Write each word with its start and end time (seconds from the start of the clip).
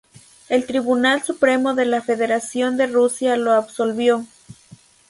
El 0.49 0.65
Tribunal 0.65 1.21
Supremo 1.21 1.75
de 1.75 1.85
la 1.85 2.01
Federación 2.01 2.75
de 2.75 2.87
Rusia 2.87 3.37
lo 3.37 3.51
absolvió. 3.51 4.25